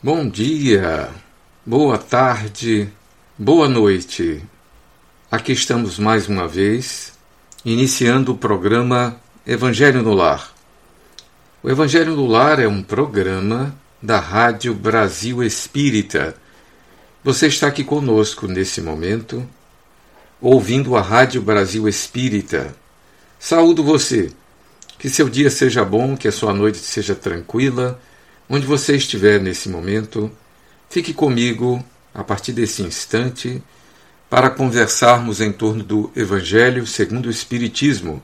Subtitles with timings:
[0.00, 1.10] Bom dia,
[1.66, 2.88] boa tarde,
[3.36, 4.40] boa noite.
[5.28, 7.14] Aqui estamos mais uma vez,
[7.64, 10.54] iniciando o programa Evangelho no Lar.
[11.64, 16.36] O Evangelho no Lar é um programa da Rádio Brasil Espírita.
[17.24, 19.44] Você está aqui conosco nesse momento,
[20.40, 22.72] ouvindo a Rádio Brasil Espírita.
[23.36, 24.30] Saúdo você.
[24.96, 28.00] Que seu dia seja bom, que a sua noite seja tranquila
[28.50, 30.30] Onde você estiver nesse momento,
[30.88, 31.84] fique comigo
[32.14, 33.62] a partir desse instante
[34.30, 38.22] para conversarmos em torno do Evangelho segundo o Espiritismo.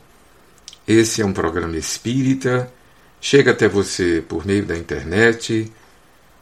[0.89, 2.73] Esse é um programa espírita,
[3.21, 5.71] chega até você por meio da internet.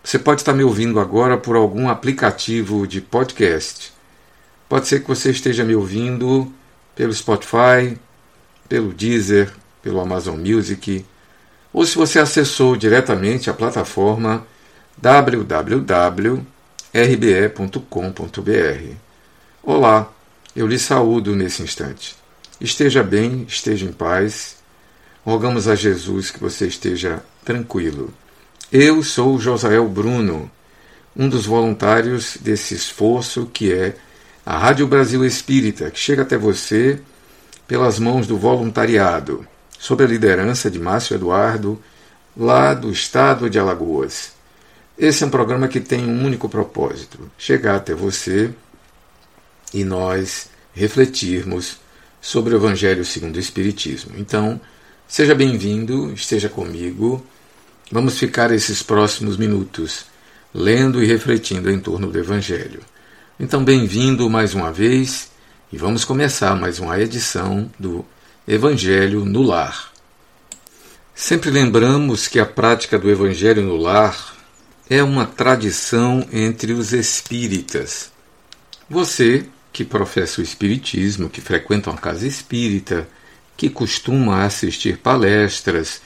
[0.03, 3.93] Você pode estar me ouvindo agora por algum aplicativo de podcast.
[4.69, 6.53] Pode ser que você esteja me ouvindo
[6.95, 7.99] pelo Spotify,
[8.69, 11.05] pelo Deezer, pelo Amazon Music,
[11.73, 14.47] ou se você acessou diretamente a plataforma
[14.99, 16.45] www.rbe.com.br.
[19.63, 20.13] Olá,
[20.55, 22.15] eu lhe saúdo nesse instante.
[22.61, 24.57] Esteja bem, esteja em paz.
[25.25, 28.13] Rogamos a Jesus que você esteja tranquilo.
[28.71, 30.51] Eu sou Josael Bruno,
[31.17, 33.97] um dos voluntários desse esforço que é
[34.45, 37.01] a Rádio Brasil Espírita, que chega até você
[37.67, 39.47] pelas mãos do voluntariado
[39.83, 41.77] sob a liderança de Márcio Eduardo,
[42.37, 44.31] lá do estado de Alagoas.
[44.97, 48.55] Esse é um programa que tem um único propósito: chegar até você
[49.75, 51.79] e nós refletirmos
[52.21, 54.13] sobre o Evangelho segundo o Espiritismo.
[54.17, 54.61] Então,
[55.09, 57.27] seja bem-vindo, esteja comigo.
[57.91, 60.05] Vamos ficar esses próximos minutos
[60.55, 62.83] lendo e refletindo em torno do Evangelho.
[63.39, 65.33] Então, bem-vindo mais uma vez
[65.73, 68.07] e vamos começar mais uma edição do
[68.47, 69.93] Evangelho no Lar.
[71.15, 74.35] Sempre lembramos que a prática do Evangelho no Lar
[74.91, 78.11] é uma tradição entre os espíritas.
[78.91, 83.07] Você, que professa o Espiritismo, que frequenta uma casa espírita,
[83.57, 86.03] que costuma assistir palestras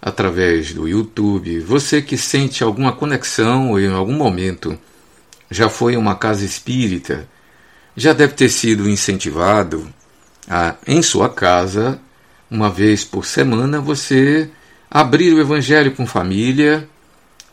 [0.00, 4.78] através do YouTube, você que sente alguma conexão em algum momento
[5.50, 7.26] já foi a uma casa espírita,
[7.96, 9.90] já deve ter sido incentivado
[10.48, 12.00] a, em sua casa,
[12.50, 14.50] uma vez por semana, você
[14.90, 16.88] abrir o Evangelho com família,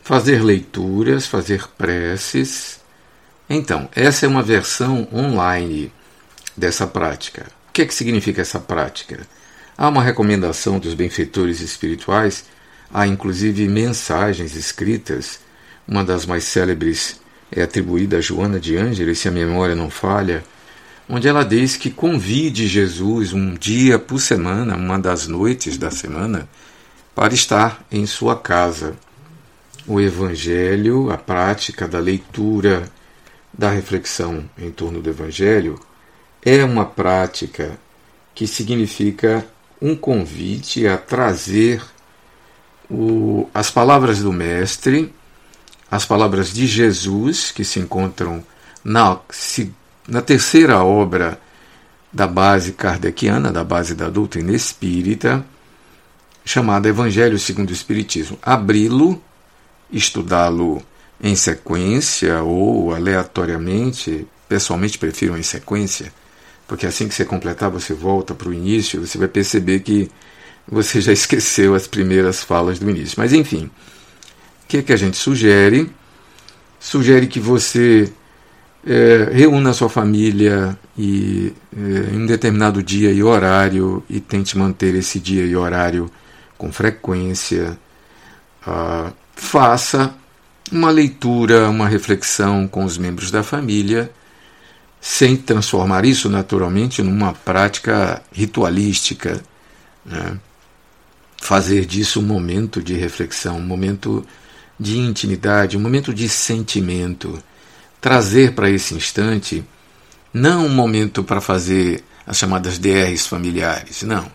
[0.02, 2.80] fazer leituras, fazer preces.
[3.48, 5.92] Então, essa é uma versão online
[6.56, 7.46] dessa prática.
[7.68, 9.26] O que, é que significa essa prática?
[9.76, 12.44] Há uma recomendação dos benfeitores espirituais,
[12.92, 15.40] há inclusive mensagens escritas.
[15.88, 17.20] Uma das mais célebres
[17.50, 20.44] é atribuída a Joana de Ângeles, se a memória não falha,
[21.12, 26.48] onde ela diz que convide Jesus um dia por semana, uma das noites da semana,
[27.16, 28.96] para estar em sua casa.
[29.88, 32.84] O Evangelho, a prática da leitura,
[33.52, 35.80] da reflexão em torno do Evangelho,
[36.44, 37.76] é uma prática
[38.32, 39.44] que significa
[39.82, 41.82] um convite a trazer
[42.88, 45.12] o, as palavras do Mestre,
[45.90, 48.44] as palavras de Jesus, que se encontram
[48.84, 49.18] na
[50.08, 51.40] na terceira obra
[52.12, 55.44] da base kardeciana, da base da doutrina espírita,
[56.44, 58.38] chamada Evangelho segundo o Espiritismo.
[58.42, 59.22] Abri-lo,
[59.92, 60.82] estudá-lo
[61.22, 66.12] em sequência ou aleatoriamente, pessoalmente prefiro em sequência,
[66.66, 70.10] porque assim que você completar, você volta para o início, você vai perceber que
[70.66, 73.16] você já esqueceu as primeiras falas do início.
[73.18, 73.70] Mas enfim,
[74.64, 75.90] o que, é que a gente sugere?
[76.78, 78.10] Sugere que você
[78.86, 84.56] é, reúna a sua família e, é, em um determinado dia e horário e tente
[84.56, 86.10] manter esse dia e horário
[86.56, 87.78] com frequência.
[88.66, 90.14] Ah, faça
[90.70, 94.10] uma leitura, uma reflexão com os membros da família,
[95.00, 99.42] sem transformar isso naturalmente numa prática ritualística.
[100.04, 100.38] Né?
[101.38, 104.24] Fazer disso um momento de reflexão, um momento
[104.78, 107.42] de intimidade, um momento de sentimento
[108.00, 109.64] trazer para esse instante
[110.32, 114.30] não um momento para fazer as chamadas DRs familiares, não.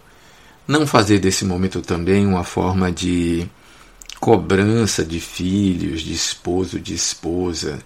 [0.68, 3.48] Não fazer desse momento também uma forma de
[4.20, 7.80] cobrança de filhos, de esposo, de esposa.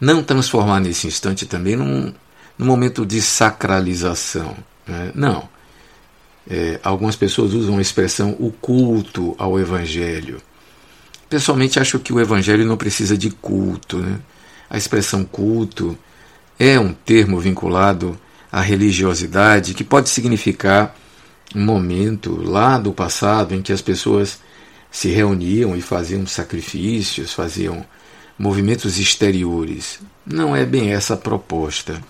[0.00, 2.14] Não transformar nesse instante também num,
[2.56, 4.56] num momento de sacralização.
[4.86, 5.10] Né?
[5.14, 5.48] Não.
[6.48, 10.40] É, algumas pessoas usam a expressão o culto ao Evangelho.
[11.28, 13.98] Pessoalmente, acho que o Evangelho não precisa de culto.
[13.98, 14.20] Né?
[14.74, 15.96] A expressão culto
[16.58, 18.18] é um termo vinculado
[18.50, 20.96] à religiosidade que pode significar
[21.54, 24.40] um momento lá do passado em que as pessoas
[24.90, 27.86] se reuniam e faziam sacrifícios, faziam
[28.36, 30.00] movimentos exteriores.
[30.26, 32.02] Não é bem essa a proposta.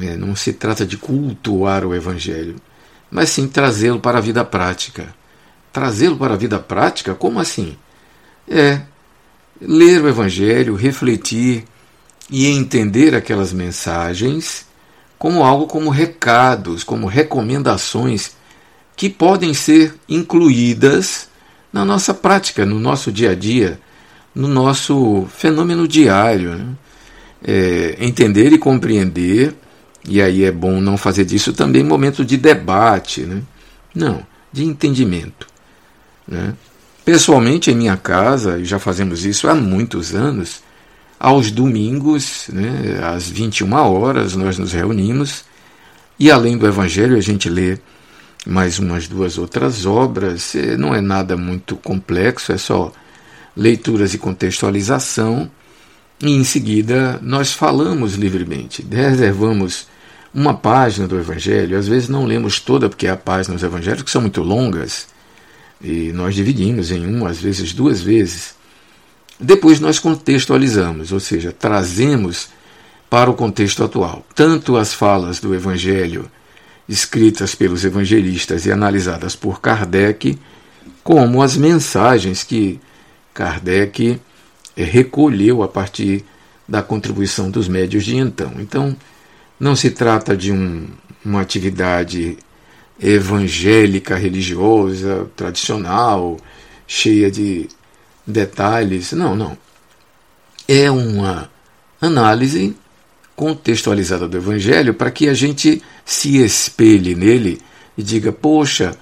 [0.00, 2.56] É, não se trata de cultuar o Evangelho,
[3.10, 5.14] mas sim trazê-lo para a vida prática.
[5.70, 7.14] Trazê-lo para a vida prática?
[7.14, 7.76] Como assim?
[8.48, 8.80] É
[9.60, 11.66] ler o Evangelho, refletir
[12.30, 14.66] e entender aquelas mensagens
[15.18, 18.32] como algo como recados, como recomendações
[18.96, 21.28] que podem ser incluídas
[21.72, 23.80] na nossa prática, no nosso dia a dia,
[24.34, 26.54] no nosso fenômeno diário.
[26.56, 26.66] Né?
[27.46, 29.54] É, entender e compreender,
[30.06, 33.42] e aí é bom não fazer disso também momento de debate, né?
[33.94, 35.46] não, de entendimento.
[36.26, 36.54] Né?
[37.04, 40.62] Pessoalmente, em minha casa, e já fazemos isso há muitos anos,
[41.24, 45.42] aos domingos, né, às 21 horas, nós nos reunimos
[46.20, 47.78] e, além do Evangelho, a gente lê
[48.46, 50.52] mais umas duas outras obras.
[50.78, 52.92] Não é nada muito complexo, é só
[53.56, 55.50] leituras e contextualização.
[56.20, 59.88] E em seguida nós falamos livremente, reservamos
[60.34, 61.78] uma página do Evangelho.
[61.78, 65.06] Às vezes não lemos toda, porque há páginas do Evangelho que são muito longas,
[65.80, 68.62] e nós dividimos em uma, às vezes duas vezes.
[69.38, 72.48] Depois nós contextualizamos, ou seja, trazemos
[73.10, 76.30] para o contexto atual tanto as falas do Evangelho
[76.88, 80.38] escritas pelos evangelistas e analisadas por Kardec,
[81.02, 82.78] como as mensagens que
[83.32, 84.20] Kardec
[84.76, 86.24] eh, recolheu a partir
[86.68, 88.52] da contribuição dos médios de então.
[88.58, 88.96] Então,
[89.58, 90.88] não se trata de um,
[91.24, 92.36] uma atividade
[93.00, 96.36] evangélica, religiosa, tradicional,
[96.86, 97.68] cheia de
[98.26, 99.12] detalhes.
[99.12, 99.56] Não, não.
[100.66, 101.50] É uma
[102.00, 102.76] análise
[103.36, 107.60] contextualizada do Evangelho para que a gente se espelhe nele
[107.96, 108.96] e diga: poxa,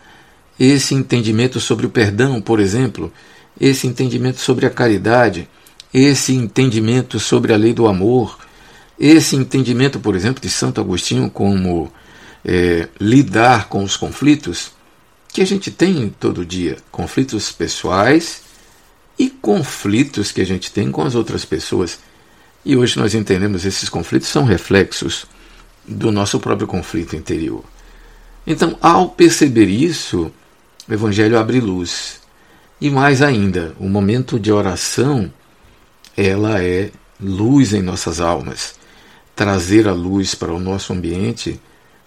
[0.58, 3.12] esse entendimento sobre o perdão, por exemplo,
[3.60, 5.48] esse entendimento sobre a caridade,
[5.92, 8.38] esse entendimento sobre a lei do amor,
[8.98, 11.92] esse entendimento, por exemplo, de Santo Agostinho como
[12.44, 14.72] é, lidar com os conflitos
[15.32, 18.42] que a gente tem todo dia conflitos pessoais
[19.18, 21.98] e conflitos que a gente tem com as outras pessoas.
[22.64, 25.26] E hoje nós entendemos esses conflitos são reflexos
[25.86, 27.64] do nosso próprio conflito interior.
[28.46, 30.30] Então, ao perceber isso,
[30.88, 32.20] o Evangelho abre luz.
[32.80, 35.32] E mais ainda, o momento de oração,
[36.16, 38.74] ela é luz em nossas almas.
[39.36, 41.60] Trazer a luz para o nosso ambiente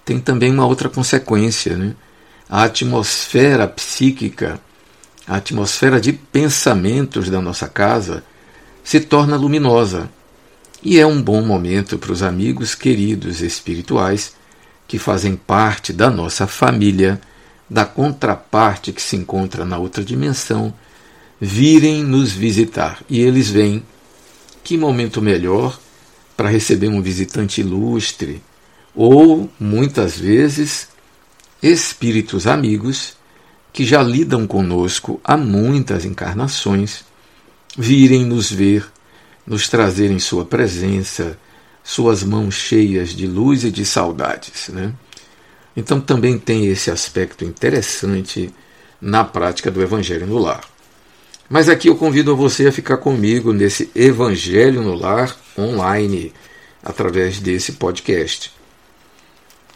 [0.03, 1.75] tem também uma outra consequência.
[1.77, 1.95] Né?
[2.49, 4.59] A atmosfera psíquica,
[5.27, 8.23] a atmosfera de pensamentos da nossa casa
[8.83, 10.09] se torna luminosa
[10.83, 14.35] e é um bom momento para os amigos queridos espirituais
[14.87, 17.19] que fazem parte da nossa família,
[17.67, 20.71] da contraparte que se encontra na outra dimensão,
[21.41, 23.01] virem nos visitar.
[23.09, 23.83] E eles vêm.
[24.63, 25.79] Que momento melhor
[26.37, 28.43] para receber um visitante ilustre,
[28.93, 30.87] ou, muitas vezes,
[31.63, 33.15] espíritos amigos
[33.75, 37.03] que já lidam conosco há muitas encarnações,
[37.77, 38.89] virem nos ver
[39.45, 41.37] nos trazer em Sua presença,
[41.83, 44.69] Suas mãos cheias de luz e de saudades.
[44.69, 44.93] Né?
[45.75, 48.49] Então também tem esse aspecto interessante
[49.01, 50.63] na prática do Evangelho no Lar.
[51.49, 56.31] Mas aqui eu convido você a ficar comigo nesse Evangelho no Lar online,
[56.81, 58.53] através desse podcast.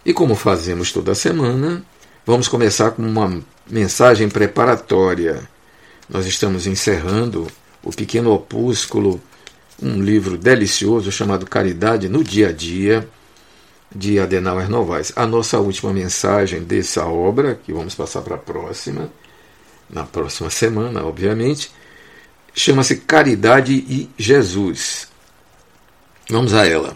[0.06, 1.84] E como fazemos toda semana,
[2.30, 5.50] vamos começar com uma mensagem preparatória.
[6.08, 7.48] Nós estamos encerrando
[7.84, 9.20] o pequeno opúsculo
[9.82, 13.10] um livro delicioso chamado Caridade no Dia a Dia,
[13.92, 15.12] de Adenauer Novaes.
[15.16, 19.10] A nossa última mensagem dessa obra, que vamos passar para a próxima,
[19.90, 21.72] na próxima semana, obviamente,
[22.54, 25.08] chama-se Caridade e Jesus.
[26.30, 26.96] Vamos a ela.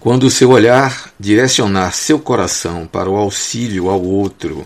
[0.00, 4.64] Quando o seu olhar direcionar seu coração para o auxílio ao outro,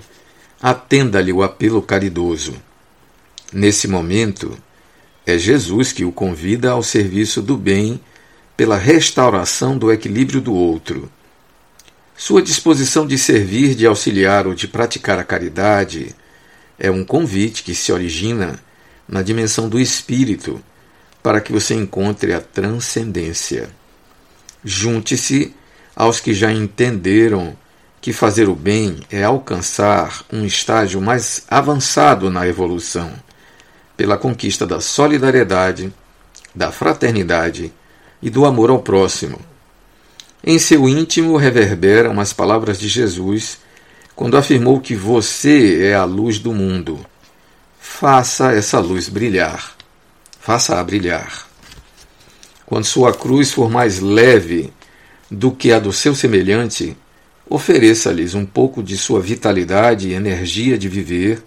[0.60, 2.54] atenda-lhe o apelo caridoso.
[3.50, 4.54] Nesse momento,
[5.26, 7.98] é Jesus que o convida ao serviço do bem
[8.54, 11.10] pela restauração do equilíbrio do outro.
[12.14, 16.14] Sua disposição de servir, de auxiliar ou de praticar a caridade
[16.78, 18.62] é um convite que se origina
[19.08, 20.62] na dimensão do espírito
[21.22, 23.70] para que você encontre a transcendência.
[24.64, 25.54] Junte-se
[25.94, 27.56] aos que já entenderam
[28.00, 33.12] que fazer o bem é alcançar um estágio mais avançado na evolução
[33.96, 35.92] pela conquista da solidariedade,
[36.54, 37.72] da fraternidade
[38.20, 39.38] e do amor ao próximo.
[40.44, 43.58] Em seu íntimo reverberam as palavras de Jesus
[44.16, 47.04] quando afirmou que você é a luz do mundo.
[47.80, 49.76] faça essa luz brilhar.
[50.40, 51.51] Faça-a brilhar.
[52.72, 54.72] Quando sua cruz for mais leve
[55.30, 56.96] do que a do seu semelhante,
[57.46, 61.42] ofereça-lhes um pouco de sua vitalidade e energia de viver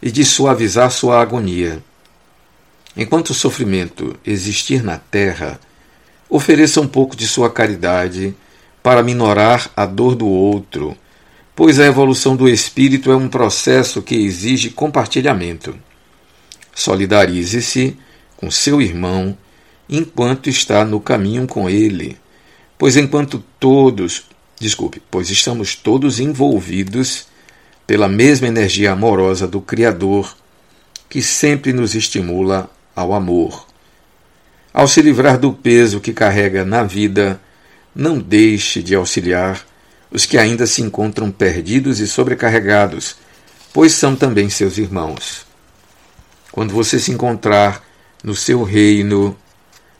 [0.00, 1.82] e de suavizar sua agonia.
[2.96, 5.58] Enquanto o sofrimento existir na terra,
[6.30, 8.32] ofereça um pouco de sua caridade
[8.80, 10.96] para minorar a dor do outro,
[11.56, 15.76] pois a evolução do espírito é um processo que exige compartilhamento.
[16.72, 17.96] Solidarize-se
[18.36, 19.36] com seu irmão
[19.88, 22.16] enquanto está no caminho com ele,
[22.78, 24.26] pois enquanto todos,
[24.58, 27.26] desculpe, pois estamos todos envolvidos
[27.86, 30.36] pela mesma energia amorosa do Criador,
[31.08, 33.66] que sempre nos estimula ao amor.
[34.72, 37.40] Ao se livrar do peso que carrega na vida,
[37.94, 39.64] não deixe de auxiliar
[40.10, 43.16] os que ainda se encontram perdidos e sobrecarregados,
[43.72, 45.46] pois são também seus irmãos.
[46.50, 47.82] Quando você se encontrar
[48.22, 49.36] no seu reino,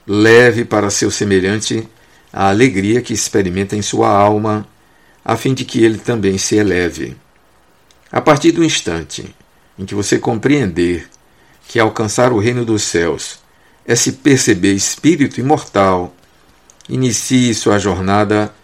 [0.06, 1.88] leve para seu semelhante
[2.32, 4.66] a alegria que experimenta em sua alma,
[5.24, 7.16] a fim de que ele também se eleve.
[8.10, 9.34] A partir do instante
[9.78, 11.08] em que você compreender
[11.66, 13.38] que alcançar o reino dos céus
[13.86, 16.14] é se perceber espírito imortal,
[16.88, 18.54] inicie sua jornada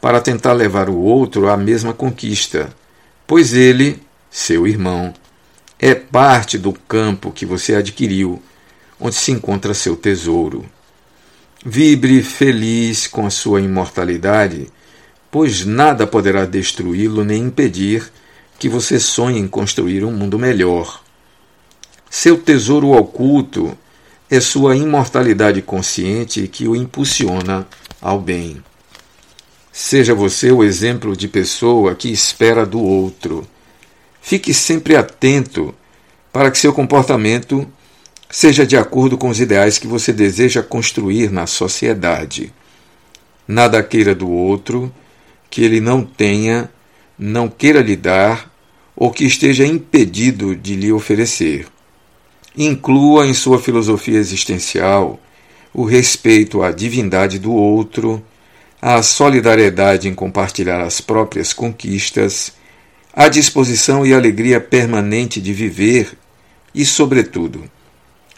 [0.00, 2.74] para tentar levar o outro à mesma conquista,
[3.26, 5.12] pois ele, seu irmão,
[5.78, 8.42] é parte do campo que você adquiriu,
[8.98, 10.64] onde se encontra seu tesouro.
[11.64, 14.68] Vibre feliz com a sua imortalidade,
[15.30, 18.10] pois nada poderá destruí-lo nem impedir
[18.58, 21.02] que você sonhe em construir um mundo melhor.
[22.08, 23.76] Seu tesouro oculto
[24.30, 27.68] é sua imortalidade consciente que o impulsiona
[28.00, 28.62] ao bem.
[29.70, 33.46] Seja você o exemplo de pessoa que espera do outro.
[34.22, 35.74] Fique sempre atento
[36.32, 37.70] para que seu comportamento
[38.30, 42.52] seja de acordo com os ideais que você deseja construir na sociedade.
[43.46, 44.94] Nada queira do outro
[45.50, 46.70] que ele não tenha,
[47.18, 48.48] não queira lhe dar
[48.94, 51.66] ou que esteja impedido de lhe oferecer.
[52.56, 55.18] Inclua em sua filosofia existencial
[55.74, 58.22] o respeito à divindade do outro,
[58.80, 62.52] a solidariedade em compartilhar as próprias conquistas,
[63.12, 66.16] a disposição e alegria permanente de viver
[66.74, 67.64] e, sobretudo,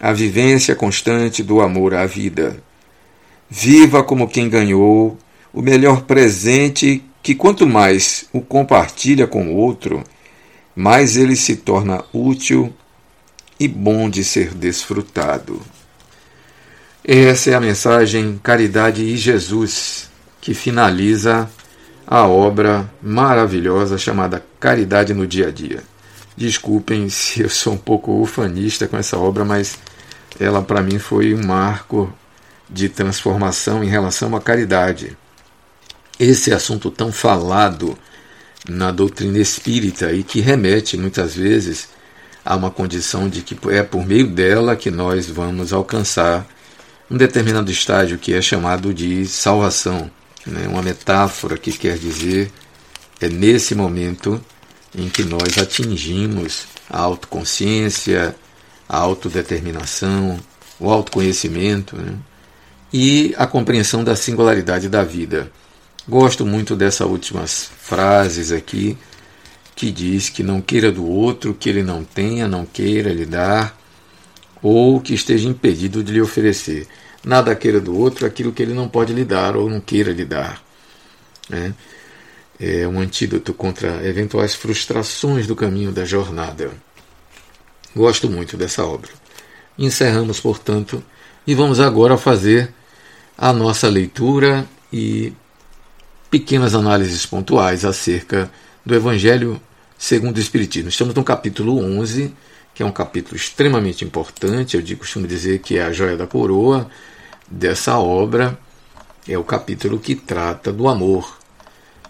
[0.03, 2.61] a vivência constante do amor à vida.
[3.49, 5.17] Viva como quem ganhou
[5.53, 10.03] o melhor presente que, quanto mais o compartilha com o outro,
[10.75, 12.75] mais ele se torna útil
[13.61, 15.63] e bom de ser desfrutado.
[17.05, 21.49] Essa é a mensagem Caridade e Jesus, que finaliza
[22.05, 25.85] a obra maravilhosa chamada Caridade no Dia a Dia.
[26.37, 29.79] Desculpem se eu sou um pouco ufanista com essa obra, mas
[30.39, 32.13] ela para mim foi um marco
[32.69, 35.17] de transformação em relação à caridade.
[36.19, 37.97] Esse assunto tão falado
[38.69, 41.89] na doutrina espírita e que remete muitas vezes
[42.45, 46.47] a uma condição de que é por meio dela que nós vamos alcançar
[47.11, 50.11] um determinado estágio que é chamado de salvação,
[50.47, 50.67] né?
[50.67, 52.51] uma metáfora que quer dizer
[53.21, 54.43] é nesse momento
[54.97, 58.35] em que nós atingimos a autoconsciência,
[58.89, 60.39] a autodeterminação,
[60.79, 62.15] o autoconhecimento né?
[62.93, 65.51] e a compreensão da singularidade da vida.
[66.09, 68.99] Gosto muito dessas últimas frases aqui,
[69.75, 73.79] que diz que não queira do outro que ele não tenha, não queira lhe dar,
[74.63, 76.87] ou que esteja impedido de lhe oferecer.
[77.25, 80.25] Nada queira do outro aquilo que ele não pode lhe dar ou não queira lhe
[80.25, 80.63] dar.
[81.49, 81.75] Né?
[82.59, 86.71] É um antídoto contra eventuais frustrações do caminho da jornada.
[87.95, 89.11] Gosto muito dessa obra.
[89.79, 91.03] Encerramos, portanto,
[91.47, 92.73] e vamos agora fazer
[93.37, 95.33] a nossa leitura e
[96.31, 98.51] pequenas análises pontuais acerca
[98.85, 99.61] do Evangelho
[99.99, 100.89] segundo o Espiritismo.
[100.89, 102.35] Estamos no capítulo 11,
[102.75, 106.91] que é um capítulo extremamente importante, eu costumo dizer que é a joia da coroa
[107.47, 108.59] dessa obra,
[109.29, 111.39] é o capítulo que trata do amor.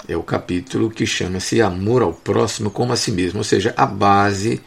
[0.09, 3.87] É o capítulo que chama-se Amor ao Próximo como a si mesmo, ou seja, a
[3.87, 4.61] base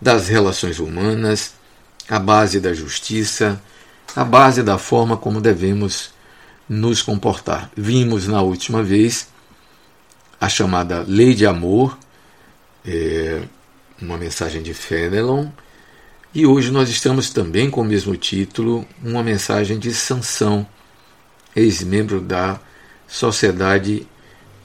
[0.00, 1.54] das relações humanas,
[2.08, 3.60] a base da justiça,
[4.14, 6.10] a base da forma como devemos
[6.68, 7.70] nos comportar.
[7.76, 9.28] Vimos na última vez
[10.40, 11.98] a chamada Lei de Amor,
[12.84, 13.42] é,
[14.00, 15.48] uma mensagem de Fenelon,
[16.34, 20.66] e hoje nós estamos também com o mesmo título, uma mensagem de Sansão,
[21.56, 22.60] ex-membro da
[23.08, 24.06] Sociedade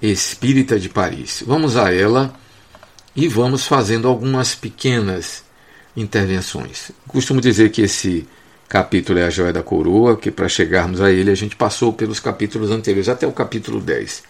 [0.02, 1.44] Espírita de Paris.
[1.48, 2.34] Vamos a ela
[3.16, 5.44] e vamos fazendo algumas pequenas
[5.96, 6.92] intervenções.
[7.08, 8.28] Costumo dizer que esse
[8.68, 12.20] capítulo é a joia da coroa, que para chegarmos a ele a gente passou pelos
[12.20, 14.24] capítulos anteriores, até o capítulo 10.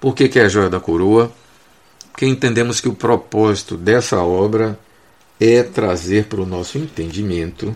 [0.00, 1.32] Por que, que é a joia da coroa?
[2.12, 4.78] Porque entendemos que o propósito dessa obra
[5.40, 7.74] é trazer para o nosso entendimento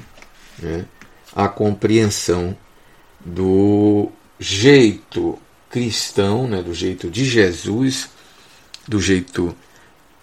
[0.58, 0.84] né,
[1.34, 2.56] a compreensão
[3.24, 5.38] do jeito
[5.68, 8.08] cristão, né, do jeito de Jesus,
[8.86, 9.54] do jeito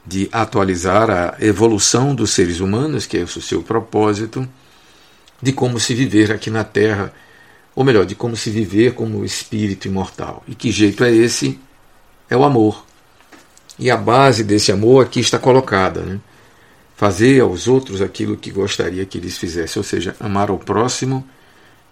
[0.05, 4.47] de atualizar a evolução dos seres humanos, que é o seu propósito,
[5.41, 7.13] de como se viver aqui na Terra,
[7.75, 10.43] ou melhor, de como se viver como espírito imortal.
[10.47, 11.59] E que jeito é esse?
[12.29, 12.85] É o amor.
[13.79, 16.01] E a base desse amor aqui está colocada.
[16.01, 16.19] Né?
[16.95, 21.27] Fazer aos outros aquilo que gostaria que eles fizessem, ou seja, amar ao próximo,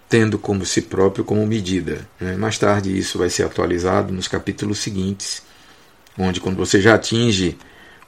[0.08, 2.06] tendo como si próprio como medida.
[2.20, 2.36] Né?
[2.36, 5.42] Mais tarde isso vai ser atualizado nos capítulos seguintes,
[6.16, 7.58] onde quando você já atinge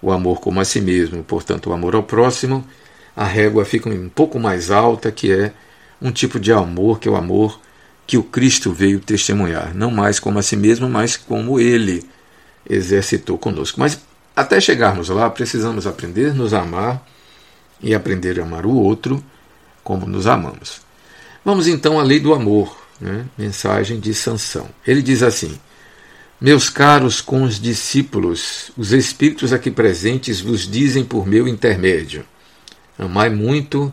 [0.04, 2.64] o amor como a si mesmo, portanto, o amor ao próximo,
[3.16, 5.52] a régua fica um pouco mais alta, que é
[6.00, 7.58] um tipo de amor que é o amor
[8.06, 12.04] que o Cristo veio testemunhar, não mais como a si mesmo, mas como ele
[12.68, 13.80] exercitou conosco.
[13.80, 13.98] Mas
[14.36, 17.06] até chegarmos lá, precisamos aprender a nos amar
[17.80, 19.24] e aprender a amar o outro
[19.82, 20.82] como nos amamos.
[21.42, 23.24] Vamos então à lei do amor, né?
[23.38, 24.68] mensagem de Sansão.
[24.86, 25.58] Ele diz assim:
[26.44, 27.58] meus caros com os
[28.92, 32.22] espíritos aqui presentes vos dizem por meu intermédio:
[32.98, 33.90] amai muito,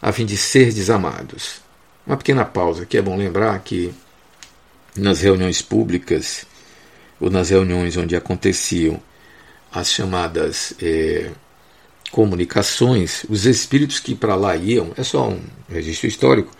[0.00, 1.60] a fim de serdes amados.
[2.06, 3.92] Uma pequena pausa, que é bom lembrar que
[4.96, 6.46] nas reuniões públicas,
[7.20, 8.98] ou nas reuniões onde aconteciam
[9.70, 11.30] as chamadas é,
[12.10, 16.52] comunicações, os espíritos que para lá iam, é só um registro histórico,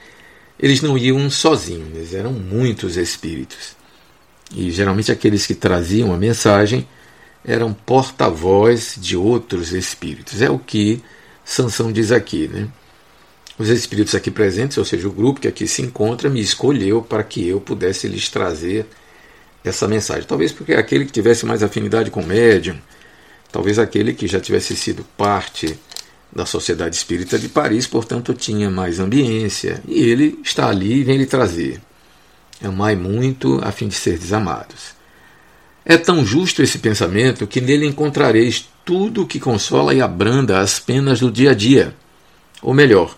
[0.61, 3.81] eles não iam sozinhos, eram muitos espíritos.
[4.55, 6.87] E geralmente aqueles que traziam a mensagem
[7.45, 10.43] eram porta-voz de outros espíritos.
[10.43, 11.03] É o que
[11.45, 12.69] Sansão diz aqui, né?
[13.59, 17.23] Os espíritos aqui presentes, ou seja, o grupo que aqui se encontra, me escolheu para
[17.23, 18.87] que eu pudesse lhes trazer
[19.65, 20.25] essa mensagem.
[20.27, 22.77] Talvez porque aquele que tivesse mais afinidade com o médium,
[23.51, 25.79] talvez aquele que já tivesse sido parte
[26.35, 31.19] da Sociedade Espírita de Paris, portanto tinha mais ambiência, e ele está ali e vem
[31.19, 31.81] lhe trazer.
[32.63, 34.95] Amai muito a fim de ser desamados.
[35.85, 40.79] É tão justo esse pensamento que nele encontrareis tudo o que consola e abranda as
[40.79, 41.95] penas do dia a dia.
[42.63, 43.17] Ou melhor,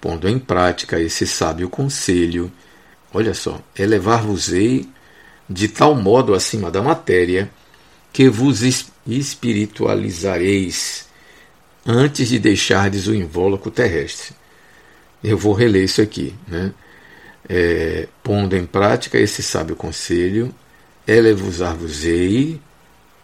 [0.00, 2.50] pondo em prática esse sábio conselho,
[3.12, 4.88] olha só, elevar-vos-ei
[5.48, 7.50] de tal modo acima da matéria
[8.12, 8.62] que vos
[9.06, 11.08] espiritualizareis
[11.86, 14.34] antes de deixardes o invólucro terrestre.
[15.22, 16.72] Eu vou reler isso aqui, né?
[17.48, 20.54] É, pondo em prática esse sábio conselho,
[21.06, 22.60] elevusar-vos-ei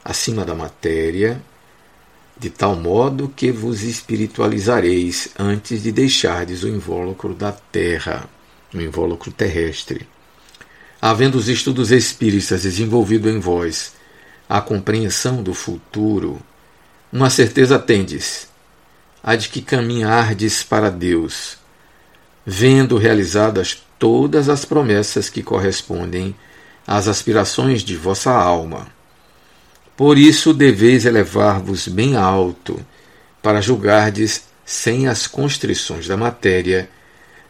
[0.05, 1.43] acima da matéria,
[2.39, 8.29] de tal modo que vos espiritualizareis antes de deixardes o invólucro da terra,
[8.75, 10.07] o invólucro terrestre.
[11.01, 13.95] Havendo os estudos espíritas desenvolvido em vós
[14.49, 16.41] a compreensão do futuro,
[17.13, 18.49] uma certeza tendes,
[19.23, 21.57] a de que caminhardes para Deus,
[22.45, 26.35] vendo realizadas todas as promessas que correspondem
[26.87, 28.87] às aspirações de vossa alma.
[29.97, 32.85] Por isso deveis elevar-vos bem alto,
[33.43, 36.89] para julgardes sem as constrições da matéria,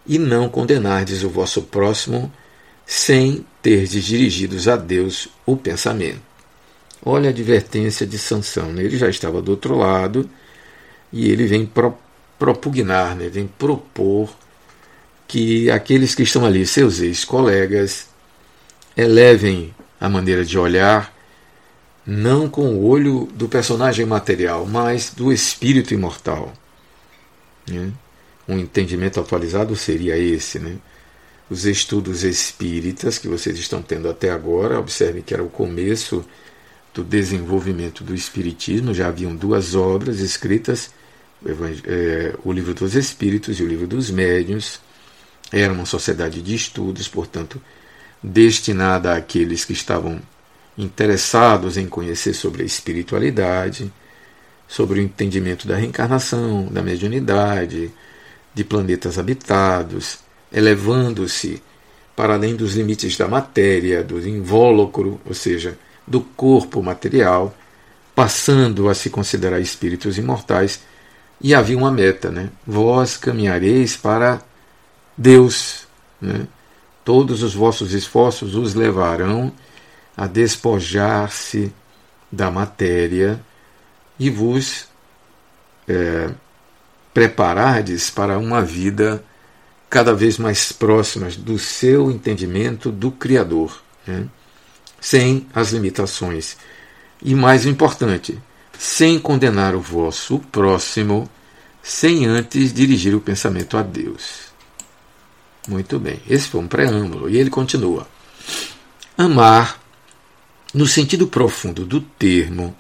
[0.07, 2.33] e não condenardes o vosso próximo
[2.87, 6.21] sem terdes dirigidos a Deus o pensamento.
[7.05, 8.73] Olha a advertência de Sansão.
[8.73, 8.85] Né?
[8.85, 10.31] Ele já estava do outro lado
[11.13, 11.97] e ele vem pro,
[12.39, 13.29] propugnar, né?
[13.29, 14.31] vem propor
[15.27, 18.09] que aqueles que estão ali, seus ex-colegas,
[18.97, 21.15] elevem a maneira de olhar,
[22.07, 26.53] não com o olho do personagem material, mas do espírito imortal.
[27.69, 27.91] Né?
[28.49, 30.59] Um entendimento atualizado seria esse.
[30.59, 30.77] Né?
[31.51, 36.25] Os estudos espíritas que vocês estão tendo até agora, observem que era o começo
[36.95, 40.91] do desenvolvimento do Espiritismo, já haviam duas obras escritas,
[41.43, 44.81] o, o Livro dos Espíritos e o Livro dos Médiuns,
[45.53, 47.61] era uma sociedade de estudos, portanto,
[48.23, 50.21] destinada àqueles que estavam
[50.77, 53.93] interessados em conhecer sobre a espiritualidade,
[54.69, 57.91] sobre o entendimento da reencarnação, da mediunidade,
[58.55, 60.19] de planetas habitados,
[60.53, 61.63] elevando-se
[62.15, 67.55] para além dos limites da matéria, do invólucro, ou seja, do corpo material,
[68.15, 70.81] passando a se considerar espíritos imortais,
[71.41, 72.49] e havia uma meta, né?
[72.67, 74.41] Vós caminhareis para
[75.17, 75.87] Deus,
[76.21, 76.47] né?
[77.05, 79.53] todos os vossos esforços os levarão
[80.17, 81.73] a despojar-se
[82.31, 83.41] da matéria
[84.19, 84.89] e vos
[85.89, 86.31] é,
[87.15, 89.25] preparardes para uma vida
[89.89, 94.27] cada vez mais próxima do seu entendimento do Criador, né?
[95.01, 96.57] sem as limitações.
[97.23, 98.39] E mais importante,
[98.79, 101.29] sem condenar o vosso próximo,
[101.83, 104.46] sem antes dirigir o pensamento a Deus.
[105.67, 107.29] Muito bem, esse foi um preâmbulo.
[107.29, 108.07] E ele continua:
[109.19, 109.81] Amar,
[110.73, 112.77] no sentido profundo do termo,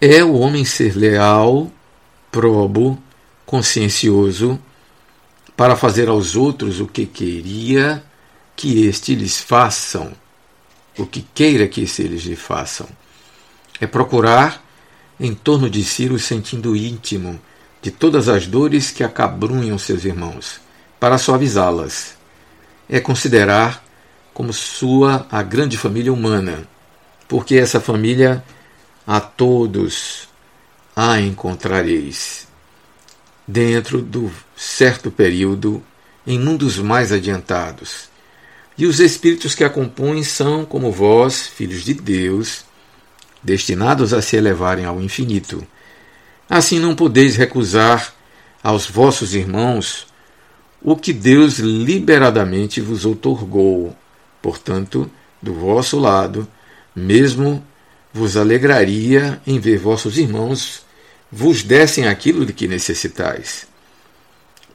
[0.00, 1.70] é o homem ser leal,
[2.30, 3.02] probo,
[3.44, 4.58] consciencioso,
[5.56, 8.02] para fazer aos outros o que queria
[8.54, 10.12] que estes lhes façam,
[10.96, 12.88] o que queira que eles lhe façam.
[13.80, 14.64] É procurar
[15.18, 17.40] em torno de si o sentido íntimo
[17.82, 20.60] de todas as dores que acabrunham seus irmãos,
[21.00, 22.14] para suavizá-las.
[22.88, 23.82] É considerar
[24.34, 26.68] como sua a grande família humana,
[27.26, 28.44] porque essa família
[29.06, 30.28] a todos
[30.94, 32.46] a encontrareis
[33.46, 35.82] dentro do certo período
[36.26, 38.08] em mundos mais adiantados.
[38.76, 42.64] E os espíritos que a compõem são, como vós, filhos de Deus,
[43.42, 45.66] destinados a se elevarem ao infinito.
[46.48, 48.14] Assim não podeis recusar
[48.62, 50.06] aos vossos irmãos
[50.82, 53.94] o que Deus liberadamente vos outorgou.
[54.40, 56.46] Portanto, do vosso lado,
[56.94, 57.64] mesmo
[58.12, 60.84] vos alegraria em ver vossos irmãos
[61.30, 63.68] vos dessem aquilo de que necessitais.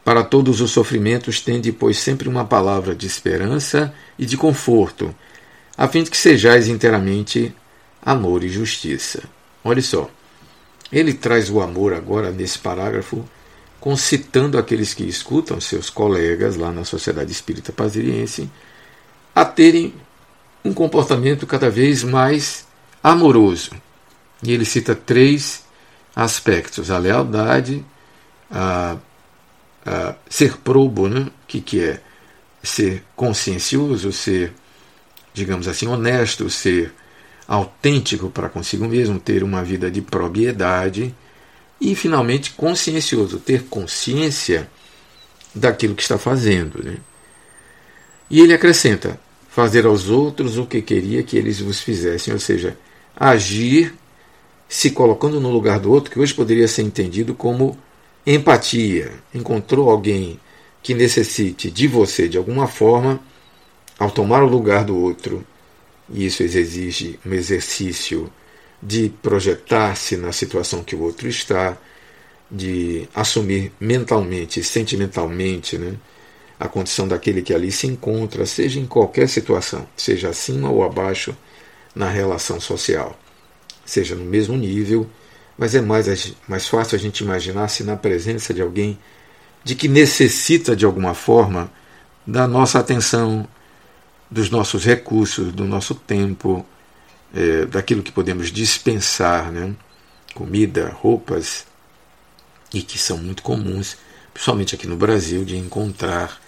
[0.04, 5.14] Para todos os sofrimentos, tende, pois, sempre uma palavra de esperança e de conforto,
[5.78, 7.54] a fim de que sejais inteiramente
[8.02, 9.24] amor e justiça.
[9.64, 10.10] Olha só,
[10.92, 13.28] ele traz o amor agora nesse parágrafo,
[13.86, 18.50] concitando aqueles que escutam seus colegas lá na Sociedade Espírita Paziriense
[19.36, 19.94] a terem
[20.64, 22.66] um comportamento cada vez mais
[23.04, 23.70] amoroso.
[24.42, 25.64] E ele cita três
[26.16, 27.86] aspectos: a lealdade,
[28.50, 28.98] a,
[29.86, 31.28] a ser probo, né?
[31.48, 32.02] que, que é
[32.64, 34.52] ser consciencioso, ser,
[35.32, 36.92] digamos assim, honesto, ser
[37.48, 41.14] autêntico para consigo mesmo, ter uma vida de propriedade
[41.80, 44.70] e, finalmente, consciencioso, ter consciência
[45.54, 46.84] daquilo que está fazendo.
[46.84, 46.98] Né?
[48.30, 52.78] E ele acrescenta: fazer aos outros o que queria que eles vos fizessem, ou seja,
[53.16, 53.94] agir
[54.68, 57.78] se colocando no lugar do outro, que hoje poderia ser entendido como
[58.26, 59.12] empatia.
[59.34, 60.40] Encontrou alguém
[60.82, 63.20] que necessite de você de alguma forma,
[63.98, 65.46] ao tomar o lugar do outro,
[66.12, 68.32] e isso exige um exercício
[68.82, 71.78] de projetar-se na situação que o outro está,
[72.50, 75.96] de assumir mentalmente, sentimentalmente, né,
[76.60, 81.36] a condição daquele que ali se encontra, seja em qualquer situação, seja acima ou abaixo
[81.94, 83.18] na relação social.
[83.86, 85.10] Seja no mesmo nível,
[85.58, 88.98] mas é mais, mais fácil a gente imaginar se na presença de alguém
[89.64, 91.72] de que necessita de alguma forma
[92.26, 93.48] da nossa atenção,
[94.30, 96.66] dos nossos recursos, do nosso tempo,
[97.36, 99.76] é, daquilo que podemos dispensar, né?
[100.34, 101.66] comida, roupas,
[102.74, 103.98] e que são muito comuns,
[104.34, 106.40] principalmente aqui no Brasil, de encontrar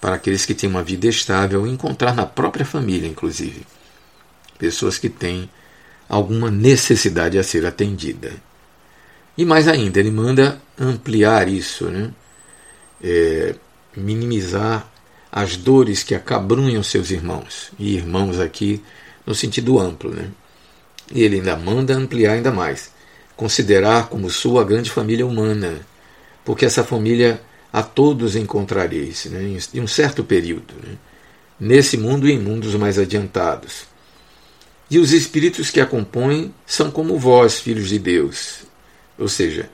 [0.00, 3.66] para aqueles que têm uma vida estável, encontrar na própria família, inclusive.
[4.58, 5.50] Pessoas que têm
[6.08, 8.32] alguma necessidade a ser atendida.
[9.36, 12.10] E mais ainda, ele manda ampliar isso, né?
[13.02, 13.54] É,
[13.94, 14.90] minimizar
[15.30, 17.70] as dores que acabrunham seus irmãos.
[17.78, 18.82] E irmãos aqui
[19.26, 20.10] no sentido amplo.
[20.10, 20.30] Né?
[21.12, 22.90] E ele ainda manda ampliar ainda mais.
[23.36, 25.80] Considerar como sua grande família humana,
[26.44, 29.58] porque essa família a todos encontrareis né?
[29.74, 30.96] em um certo período, né?
[31.60, 33.84] nesse mundo e em mundos mais adiantados.
[34.88, 38.60] E os espíritos que a compõem são como vós, filhos de Deus.
[39.18, 39.68] Ou seja,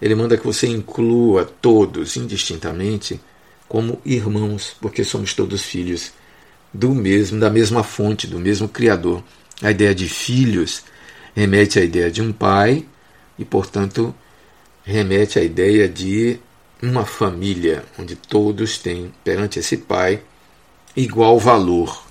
[0.00, 3.20] ele manda que você inclua todos indistintamente
[3.66, 6.12] como irmãos, porque somos todos filhos
[6.72, 9.22] do mesmo, da mesma fonte, do mesmo Criador.
[9.62, 10.84] A ideia de filhos
[11.34, 12.84] remete à ideia de um pai
[13.38, 14.14] e, portanto,
[14.84, 16.38] remete à ideia de
[16.82, 20.22] uma família onde todos têm perante esse pai
[20.96, 22.04] igual valor.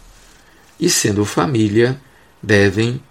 [0.79, 1.99] E sendo família,
[2.41, 3.01] devem,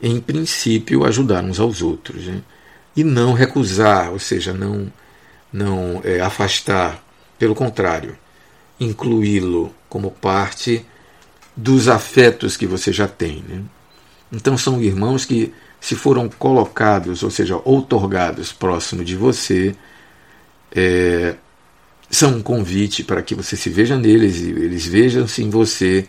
[0.00, 2.26] em princípio, ajudar uns aos outros.
[2.26, 2.42] Né?
[2.96, 4.90] E não recusar, ou seja, não,
[5.52, 7.04] não é, afastar.
[7.38, 8.18] Pelo contrário,
[8.78, 10.84] incluí-lo como parte
[11.60, 13.44] dos afetos que você já tem.
[13.46, 13.62] Né?
[14.32, 19.74] Então, são irmãos que, se foram colocados, ou seja, outorgados próximo de você,
[20.72, 21.34] é,
[22.10, 26.08] são um convite para que você se veja neles e eles vejam-se em você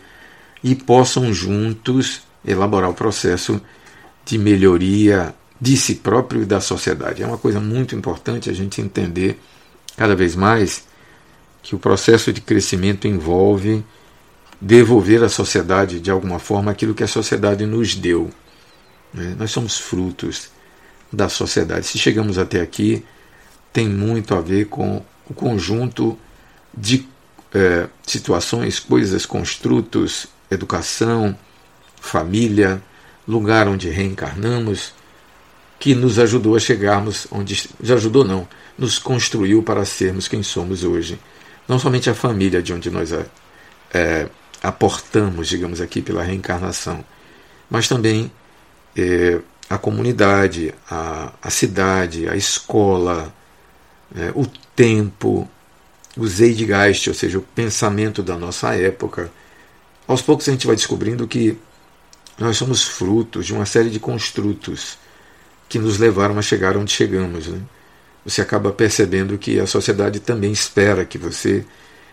[0.64, 3.62] e possam juntos elaborar o processo
[4.26, 7.24] de melhoria de si próprio e da sociedade.
[7.24, 9.40] É uma coisa muito importante a gente entender
[9.98, 10.86] cada vez mais
[11.62, 13.84] que o processo de crescimento envolve
[14.62, 18.30] devolver à sociedade, de alguma forma, aquilo que a sociedade nos deu.
[19.12, 19.36] Né?
[19.38, 20.52] Nós somos frutos
[21.12, 21.88] da sociedade.
[21.88, 23.04] Se chegamos até aqui,
[23.74, 26.18] tem muito a ver com o conjunto
[26.72, 27.08] de
[27.54, 31.38] é, situações, coisas, construtos, educação,
[32.00, 32.82] família,
[33.28, 34.94] lugar onde reencarnamos,
[35.80, 37.70] que nos ajudou a chegarmos onde.
[37.82, 38.48] Já ajudou, não,
[38.78, 41.20] nos construiu para sermos quem somos hoje.
[41.68, 43.26] Não somente a família de onde nós é,
[43.94, 44.30] é
[44.62, 47.04] aportamos, digamos aqui, pela reencarnação,
[47.70, 48.32] mas também
[48.96, 53.34] é, a comunidade, a, a, cidade, a escola,
[54.16, 54.46] é, o
[54.76, 55.50] tempo,
[56.18, 59.32] o Zeitgeist, ou seja, o pensamento da nossa época.
[60.08, 61.58] Aos poucos a gente vai descobrindo que
[62.38, 64.98] nós somos frutos de uma série de construtos
[65.70, 67.48] que nos levaram a chegar onde chegamos.
[67.48, 67.62] Né?
[68.26, 71.66] Você acaba percebendo que a sociedade também espera que você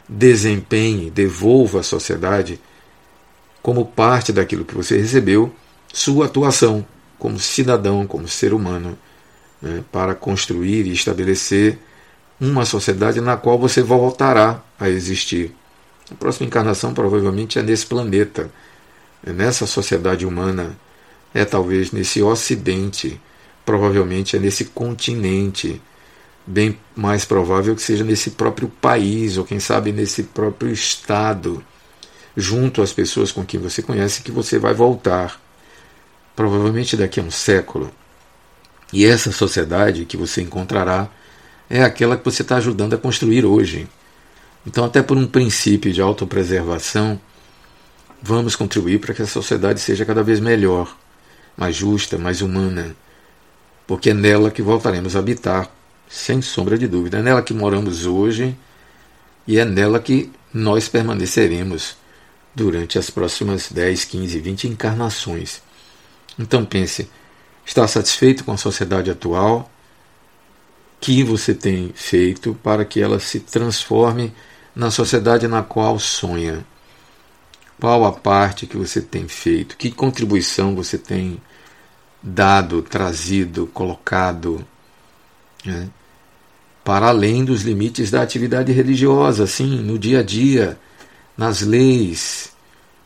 [0.08, 2.60] desempenhe, devolva à sociedade,
[3.62, 5.52] como parte daquilo que você recebeu,
[5.92, 6.86] sua atuação
[7.18, 8.96] como cidadão, como ser humano,
[9.60, 11.78] né, para construir e estabelecer
[12.40, 15.54] uma sociedade na qual você voltará a existir.
[16.10, 18.50] A próxima encarnação provavelmente é nesse planeta,
[19.26, 20.78] é nessa sociedade humana,
[21.34, 23.20] é talvez nesse ocidente,
[23.66, 25.82] provavelmente é nesse continente,
[26.48, 31.62] bem mais provável que seja nesse próprio país, ou quem sabe nesse próprio estado,
[32.34, 35.38] junto às pessoas com quem você conhece, que você vai voltar,
[36.34, 37.92] provavelmente daqui a um século.
[38.90, 41.10] E essa sociedade que você encontrará
[41.68, 43.86] é aquela que você está ajudando a construir hoje.
[44.66, 47.20] Então, até por um princípio de autopreservação,
[48.22, 50.96] vamos contribuir para que a sociedade seja cada vez melhor,
[51.54, 52.96] mais justa, mais humana,
[53.86, 55.70] porque é nela que voltaremos a habitar
[56.08, 57.18] sem sombra de dúvida.
[57.18, 58.56] É nela que moramos hoje
[59.46, 61.96] e é nela que nós permaneceremos
[62.54, 65.62] durante as próximas 10, 15, 20 encarnações.
[66.38, 67.10] Então pense,
[67.64, 69.70] está satisfeito com a sociedade atual?
[71.00, 74.32] que você tem feito para que ela se transforme
[74.74, 76.64] na sociedade na qual sonha?
[77.80, 79.76] Qual a parte que você tem feito?
[79.76, 81.40] Que contribuição você tem
[82.22, 84.66] dado, trazido, colocado?
[85.64, 85.88] Né?
[86.88, 90.80] Para além dos limites da atividade religiosa, assim, no dia a dia,
[91.36, 92.50] nas leis,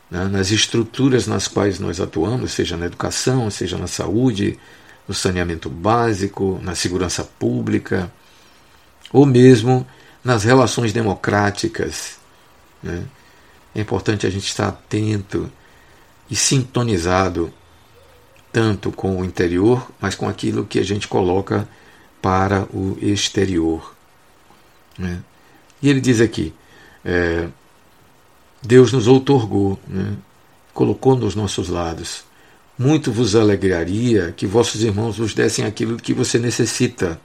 [0.09, 4.57] né, nas estruturas nas quais nós atuamos, seja na educação, seja na saúde,
[5.05, 8.09] no saneamento básico, na segurança pública,
[9.11, 9.85] ou mesmo
[10.23, 12.19] nas relações democráticas.
[12.81, 13.03] Né?
[13.75, 15.51] É importante a gente estar atento
[16.31, 17.53] e sintonizado
[18.49, 21.67] tanto com o interior, mas com aquilo que a gente coloca
[22.23, 23.93] para o exterior.
[24.97, 25.21] Né?
[25.81, 26.53] E ele diz aqui:
[27.03, 27.49] é,
[28.61, 30.15] Deus nos outorgou, né?
[30.73, 32.23] colocou nos nossos lados.
[32.79, 37.19] Muito vos alegraria que vossos irmãos vos dessem aquilo que você necessita,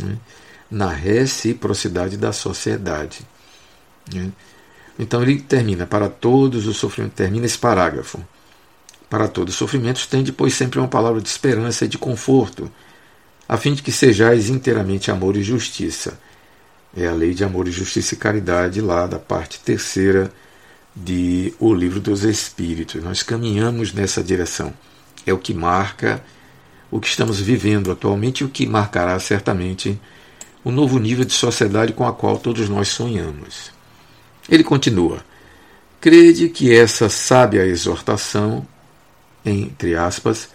[0.00, 0.16] né?
[0.70, 3.26] na reciprocidade da sociedade.
[4.14, 4.30] Né?
[4.96, 8.24] Então ele termina: para todos os sofrimentos, termina esse parágrafo.
[9.10, 12.70] Para todos os sofrimentos tem depois sempre uma palavra de esperança e de conforto
[13.48, 16.18] a fim de que sejais inteiramente amor e justiça.
[16.96, 20.32] É a lei de amor e justiça e caridade, lá da parte terceira
[20.94, 23.02] de O Livro dos Espíritos.
[23.02, 24.72] Nós caminhamos nessa direção.
[25.26, 26.22] É o que marca
[26.90, 30.00] o que estamos vivendo atualmente e o que marcará certamente
[30.64, 33.70] o novo nível de sociedade com a qual todos nós sonhamos.
[34.48, 35.24] Ele continua:
[36.00, 38.66] Crede que essa sábia exortação,
[39.44, 40.48] entre aspas,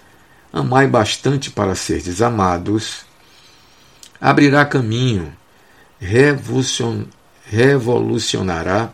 [0.51, 3.05] amai bastante para serdes amados,
[4.19, 5.35] abrirá caminho,
[7.45, 8.93] revolucionará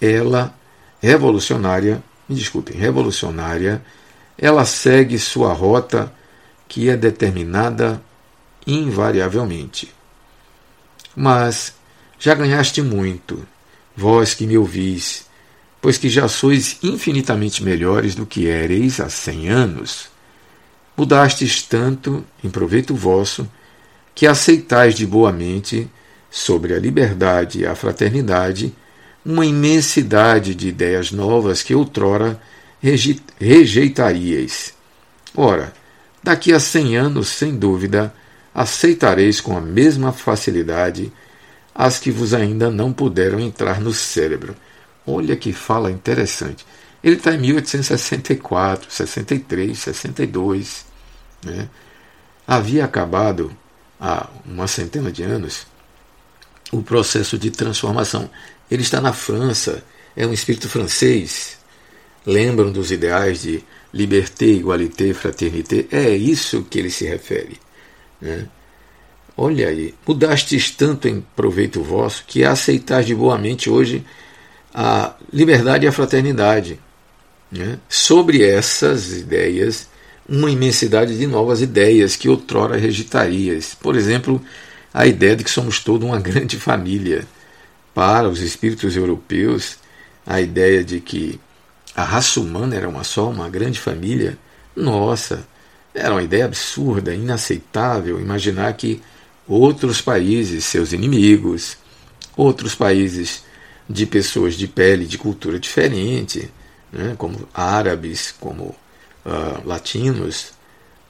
[0.00, 0.54] ela,
[1.00, 3.84] revolucionária, me desculpem, revolucionária,
[4.38, 6.12] ela segue sua rota
[6.66, 8.02] que é determinada
[8.66, 9.92] invariavelmente.
[11.14, 11.74] Mas
[12.18, 13.46] já ganhaste muito,
[13.96, 15.26] vós que me ouvis,
[15.80, 20.09] pois que já sois infinitamente melhores do que éreis há cem anos.
[21.00, 23.50] Mudastes tanto, em proveito vosso,
[24.14, 25.90] que aceitais de boa mente,
[26.30, 28.74] sobre a liberdade e a fraternidade,
[29.24, 32.38] uma imensidade de ideias novas que outrora
[33.40, 34.74] rejeitaríeis.
[35.34, 35.72] Ora,
[36.22, 38.14] daqui a cem anos, sem dúvida,
[38.54, 41.10] aceitareis com a mesma facilidade
[41.74, 44.54] as que vos ainda não puderam entrar no cérebro
[45.06, 46.64] Olha que fala interessante.
[47.02, 50.89] Ele está em 1864, 63, 62.
[51.44, 51.68] Né?
[52.46, 53.56] Havia acabado
[54.00, 55.66] há uma centena de anos
[56.72, 58.30] o processo de transformação.
[58.70, 59.82] Ele está na França,
[60.16, 61.58] é um espírito francês.
[62.24, 65.86] Lembram dos ideais de liberté, igualité, fraternité?
[65.90, 67.58] É isso que ele se refere.
[68.20, 68.46] Né?
[69.36, 74.04] Olha aí, mudastes tanto em proveito vosso que aceitais de boa mente hoje
[74.72, 76.78] a liberdade e a fraternidade.
[77.50, 77.78] Né?
[77.88, 79.88] Sobre essas ideias,
[80.30, 83.74] uma imensidade de novas ideias que outrora rejeitarias.
[83.74, 84.40] Por exemplo,
[84.94, 87.26] a ideia de que somos todos uma grande família.
[87.92, 89.76] Para os espíritos europeus,
[90.24, 91.40] a ideia de que
[91.96, 94.38] a raça humana era uma só, uma grande família,
[94.76, 95.44] nossa,
[95.92, 99.02] era uma ideia absurda, inaceitável imaginar que
[99.48, 101.76] outros países, seus inimigos,
[102.36, 103.42] outros países
[103.88, 106.48] de pessoas de pele, de cultura diferente,
[106.92, 108.76] né, como árabes, como
[109.24, 110.52] uh, latinos,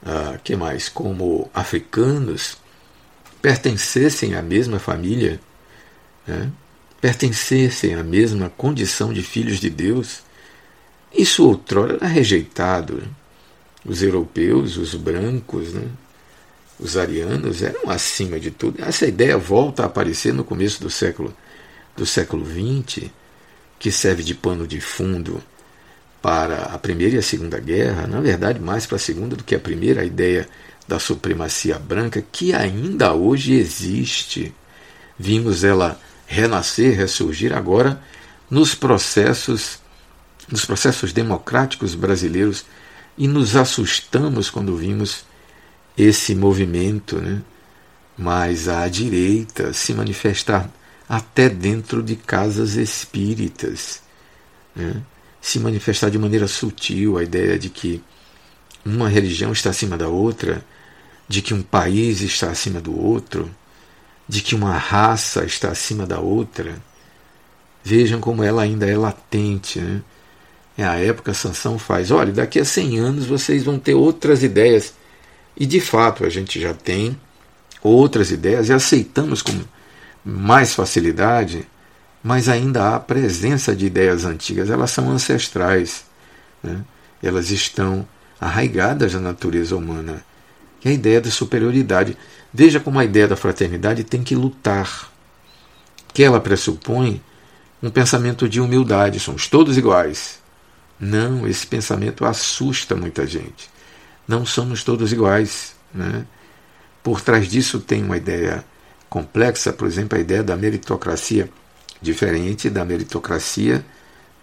[0.03, 2.57] uh, que mais, como africanos,
[3.41, 5.39] pertencessem à mesma família,
[6.27, 6.51] né,
[6.99, 10.21] pertencessem à mesma condição de filhos de Deus,
[11.13, 12.95] isso outrora era rejeitado.
[12.95, 13.07] Né?
[13.83, 15.87] Os europeus, os brancos, né,
[16.79, 18.83] os arianos eram acima de tudo.
[18.83, 21.33] Essa ideia volta a aparecer no começo do século
[21.95, 23.09] do século XX,
[23.77, 25.43] que serve de pano de fundo
[26.21, 29.55] para a Primeira e a Segunda Guerra, na verdade, mais para a Segunda do que
[29.55, 30.47] a Primeira, a ideia
[30.87, 34.53] da supremacia branca, que ainda hoje existe.
[35.17, 38.01] Vimos ela renascer, ressurgir agora
[38.49, 39.79] nos processos
[40.51, 42.65] nos processos democráticos brasileiros
[43.17, 45.23] e nos assustamos quando vimos
[45.97, 47.41] esse movimento né,
[48.17, 50.69] mais à direita se manifestar
[51.07, 54.01] até dentro de casas espíritas.
[54.75, 55.01] Né?
[55.41, 58.01] Se manifestar de maneira sutil a ideia de que
[58.85, 60.63] uma religião está acima da outra,
[61.27, 63.49] de que um país está acima do outro,
[64.27, 66.75] de que uma raça está acima da outra.
[67.83, 69.79] Vejam como ela ainda é latente.
[69.79, 70.01] Né?
[70.77, 72.11] É a época Sansão faz.
[72.11, 74.93] Olha, daqui a 100 anos vocês vão ter outras ideias.
[75.57, 77.19] E de fato a gente já tem
[77.81, 79.63] outras ideias e aceitamos como
[80.23, 81.67] mais facilidade,
[82.23, 86.05] mas ainda há presença de ideias antigas, elas são ancestrais,
[86.61, 86.83] né?
[87.21, 88.07] elas estão
[88.39, 90.23] arraigadas na natureza humana.
[90.83, 92.17] E a ideia da superioridade.
[92.53, 95.11] Veja como a ideia da fraternidade tem que lutar,
[96.13, 97.21] que ela pressupõe
[97.81, 100.39] um pensamento de humildade, somos todos iguais.
[100.99, 103.69] Não, esse pensamento assusta muita gente.
[104.27, 105.73] Não somos todos iguais.
[105.93, 106.25] Né?
[107.01, 108.63] Por trás disso tem uma ideia
[109.09, 111.49] complexa, por exemplo, a ideia da meritocracia,
[112.01, 113.85] diferente da meritocracia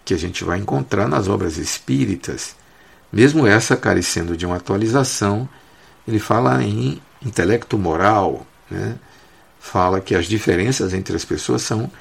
[0.05, 2.55] que a gente vai encontrar nas obras espíritas.
[3.11, 5.47] Mesmo essa carecendo de uma atualização,
[6.07, 8.97] ele fala em intelecto moral, né?
[9.59, 11.91] fala que as diferenças entre as pessoas são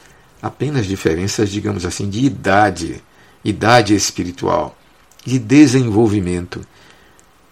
[0.40, 3.03] apenas diferenças, digamos assim, de idade,
[3.44, 4.77] idade espiritual,
[5.25, 6.64] de desenvolvimento.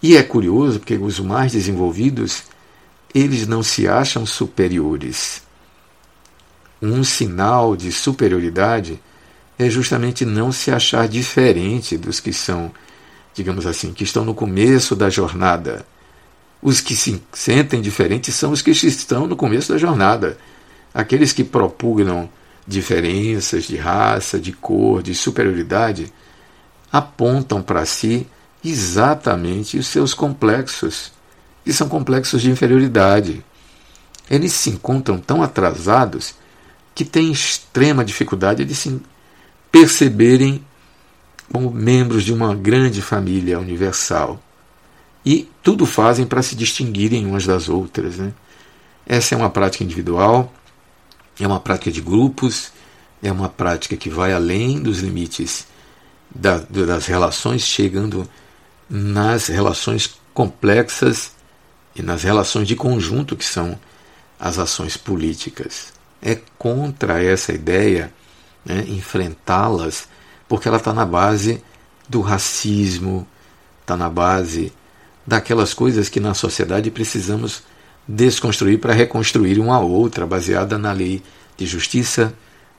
[0.02, 2.44] E é curioso porque os mais desenvolvidos
[3.14, 5.42] eles não se acham superiores.
[6.88, 9.02] Um sinal de superioridade
[9.58, 12.70] é justamente não se achar diferente dos que são,
[13.34, 15.84] digamos assim, que estão no começo da jornada.
[16.62, 20.38] Os que se sentem diferentes são os que estão no começo da jornada.
[20.94, 22.28] Aqueles que propugnam
[22.66, 26.12] diferenças de raça, de cor, de superioridade,
[26.92, 28.28] apontam para si
[28.64, 31.12] exatamente os seus complexos
[31.64, 33.44] que são complexos de inferioridade.
[34.30, 36.34] Eles se encontram tão atrasados
[36.96, 38.98] que têm extrema dificuldade de se
[39.70, 40.64] perceberem
[41.52, 44.42] como membros de uma grande família universal.
[45.24, 48.16] E tudo fazem para se distinguirem umas das outras.
[48.16, 48.32] Né?
[49.06, 50.50] Essa é uma prática individual,
[51.38, 52.72] é uma prática de grupos,
[53.22, 55.66] é uma prática que vai além dos limites
[56.34, 58.26] da, das relações, chegando
[58.88, 61.32] nas relações complexas
[61.94, 63.78] e nas relações de conjunto que são
[64.40, 65.95] as ações políticas.
[66.20, 68.12] É contra essa ideia
[68.64, 70.08] né, enfrentá-las,
[70.48, 71.62] porque ela está na base
[72.08, 73.26] do racismo,
[73.80, 74.72] está na base
[75.26, 77.62] daquelas coisas que na sociedade precisamos
[78.06, 81.22] desconstruir para reconstruir uma outra, baseada na lei
[81.56, 82.32] de justiça,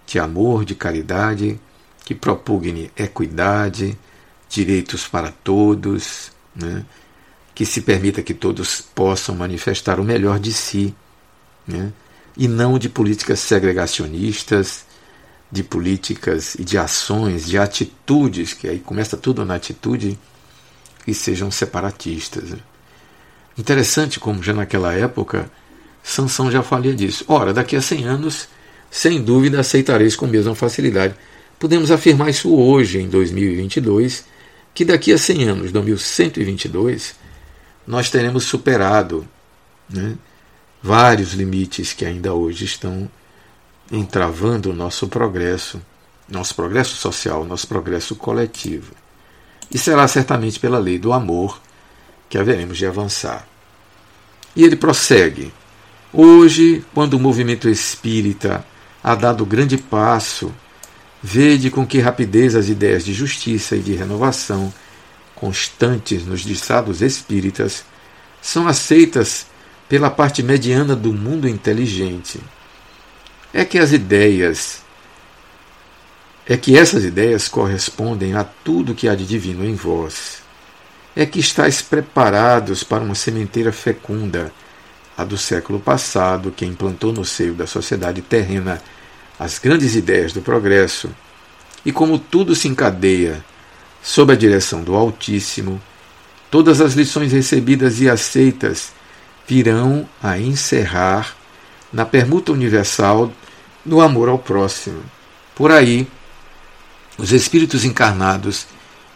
[0.06, 1.60] de amor, de caridade,
[2.06, 3.98] que propugne equidade,
[4.50, 6.86] direitos para todos, né?
[7.54, 10.96] que se permita que todos possam manifestar o melhor de si,
[11.68, 11.92] né?
[12.38, 14.86] E não de políticas segregacionistas,
[15.52, 20.20] de políticas e de ações, de atitudes, que aí começa tudo na atitude,
[21.04, 22.56] que sejam separatistas.
[23.58, 25.50] Interessante como já naquela época
[26.04, 27.26] Sansão já falia disso.
[27.28, 28.48] Ora, daqui a 100 anos
[28.90, 31.16] sem dúvida aceitareis com mesma facilidade.
[31.60, 34.26] Podemos afirmar isso hoje, em 2022,
[34.74, 37.16] que daqui a 100 anos, 2122,
[37.86, 39.28] nós teremos superado
[39.90, 40.16] né,
[40.82, 43.10] vários limites que ainda hoje estão
[43.92, 45.82] entravando o nosso progresso,
[46.28, 48.94] nosso progresso social, nosso progresso coletivo.
[49.72, 51.60] E será certamente pela lei do amor
[52.30, 53.48] que haveremos de avançar.
[54.56, 55.54] E ele prossegue.
[56.12, 58.66] Hoje, quando o movimento espírita
[59.04, 60.54] ha dado grande passo,
[61.22, 64.74] vede com que rapidez as ideias de justiça e de renovação
[65.36, 67.86] constantes nos estados espíritas
[68.42, 69.46] são aceitas
[69.88, 72.40] pela parte mediana do mundo inteligente.
[73.54, 74.82] É que as ideias
[76.50, 80.42] é que essas ideias correspondem a tudo que há de divino em vós.
[81.14, 84.54] É que estáis preparados para uma sementeira fecunda,
[85.18, 88.82] a do século passado, que implantou no seio da sociedade terrena
[89.38, 91.10] as grandes ideias do progresso,
[91.84, 93.44] e como tudo se encadeia
[94.02, 95.82] sob a direção do Altíssimo,
[96.50, 98.94] todas as lições recebidas e aceitas
[99.48, 101.36] virão a encerrar
[101.92, 103.32] na permuta universal
[103.84, 105.02] do amor ao próximo.
[105.56, 106.08] Por aí,
[107.18, 108.68] os espíritos encarnados,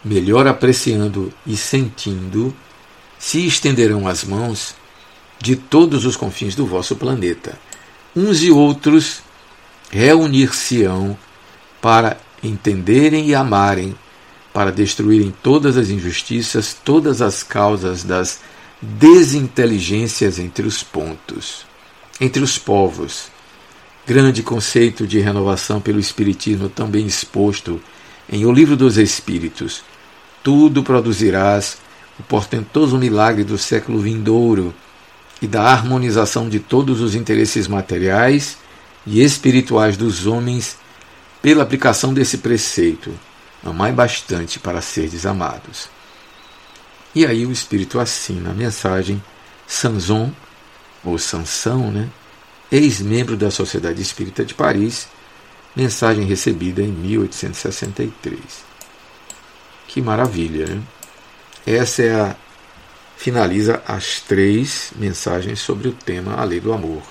[0.02, 2.54] melhor apreciando e sentindo,
[3.18, 4.74] se estenderão as mãos
[5.38, 7.58] de todos os confins do vosso planeta.
[8.16, 9.22] Uns e outros
[9.90, 11.16] reunir-se-ão
[11.80, 13.94] para entenderem e amarem,
[14.52, 18.40] para destruírem todas as injustiças, todas as causas das
[18.82, 21.64] desinteligências entre os pontos,
[22.20, 23.30] entre os povos.
[24.04, 27.80] Grande conceito de renovação pelo Espiritismo também exposto
[28.28, 29.84] em O Livro dos Espíritos.
[30.42, 31.78] Tudo produzirás
[32.18, 34.74] o portentoso milagre do século vindouro
[35.40, 38.56] e da harmonização de todos os interesses materiais
[39.06, 40.76] e espirituais dos homens
[41.40, 43.12] pela aplicação desse preceito.
[43.64, 45.88] Amai bastante para serdes amados.
[47.14, 49.22] E aí o Espírito assina a mensagem
[49.66, 50.32] Sanson,
[51.04, 52.08] ou Sansão, né?
[52.70, 55.08] ex-membro da Sociedade Espírita de Paris,
[55.76, 58.40] mensagem recebida em 1863.
[59.86, 60.82] Que maravilha, né?
[61.66, 62.36] Essa é a
[63.16, 67.02] finaliza as três mensagens sobre o tema A Lei do Amor.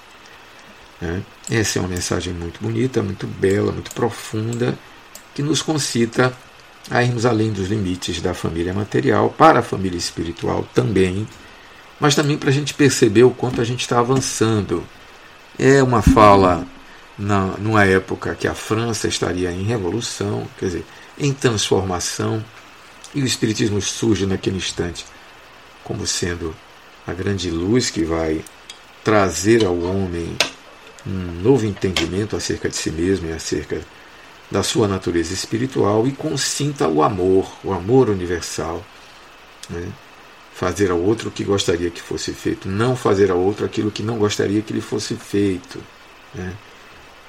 [0.99, 1.23] Né?
[1.49, 4.77] Essa é uma mensagem muito bonita, muito bela, muito profunda,
[5.33, 6.35] que nos concita
[6.89, 11.27] a irmos além dos limites da família material, para a família espiritual também,
[11.99, 14.83] mas também para a gente perceber o quanto a gente está avançando.
[15.59, 16.65] É uma fala
[17.17, 20.85] na, numa época que a França estaria em revolução, quer dizer,
[21.19, 22.43] em transformação,
[23.13, 25.05] e o Espiritismo surge naquele instante
[25.83, 26.55] como sendo
[27.05, 28.43] a grande luz que vai
[29.03, 30.35] trazer ao homem
[31.05, 33.81] um novo entendimento acerca de si mesmo e acerca
[34.51, 38.85] da sua natureza espiritual e consinta o amor, o amor universal.
[39.69, 39.87] Né?
[40.53, 44.03] Fazer ao outro o que gostaria que fosse feito, não fazer ao outro aquilo que
[44.03, 45.81] não gostaria que lhe fosse feito.
[46.35, 46.53] Né?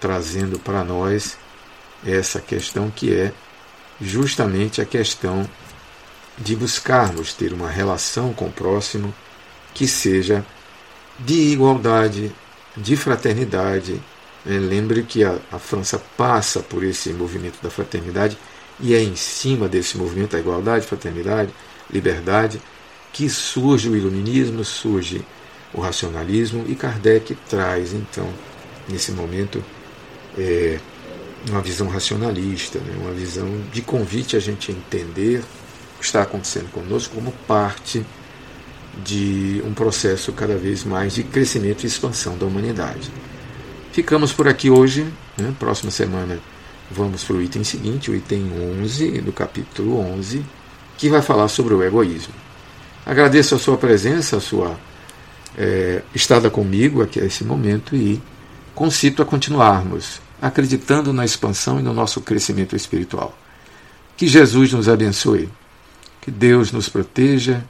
[0.01, 1.39] Trazendo para nós
[2.05, 3.33] essa questão que é
[4.01, 5.49] justamente a questão
[6.37, 9.15] de buscarmos ter uma relação com o próximo
[9.73, 10.45] que seja
[11.19, 12.35] de igualdade,
[12.77, 14.03] de fraternidade,
[14.45, 18.37] lembre que a, a França passa por esse movimento da fraternidade
[18.81, 21.53] e é em cima desse movimento da igualdade, fraternidade,
[21.91, 22.61] liberdade,
[23.13, 25.23] que surge o iluminismo, surge
[25.73, 28.29] o racionalismo e Kardec traz então
[28.89, 29.63] nesse momento
[30.37, 30.79] é,
[31.49, 35.41] uma visão racionalista, né, uma visão de convite a gente entender
[35.97, 38.05] o que está acontecendo conosco como parte
[39.05, 43.11] de um processo cada vez mais de crescimento e expansão da humanidade.
[43.93, 45.07] Ficamos por aqui hoje.
[45.37, 45.55] Né?
[45.59, 46.41] Próxima semana
[46.91, 48.51] vamos para o item seguinte, o item
[48.83, 50.45] 11 do capítulo 11,
[50.99, 52.35] que vai falar sobre o egoísmo.
[53.05, 54.79] Agradeço a sua presença, a sua
[55.57, 58.21] é, estada comigo aqui a esse momento e
[58.75, 63.37] concito a continuarmos acreditando na expansão e no nosso crescimento espiritual.
[64.17, 65.49] Que Jesus nos abençoe,
[66.21, 67.65] que Deus nos proteja,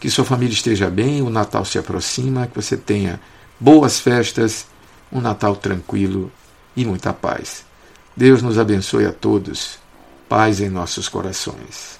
[0.00, 3.20] que sua família esteja bem, o Natal se aproxima, que você tenha
[3.60, 4.66] boas festas
[5.12, 6.30] um Natal tranquilo
[6.76, 7.64] e muita paz.
[8.16, 9.78] Deus nos abençoe a todos.
[10.28, 11.97] Paz em nossos corações.